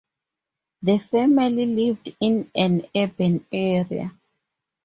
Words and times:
The 0.81 0.97
family 0.97 1.67
lived 1.67 2.15
in 2.19 2.49
an 2.55 2.87
urban 2.95 3.45
area. 3.51 4.11